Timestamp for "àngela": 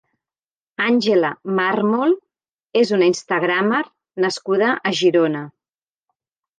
0.85-1.29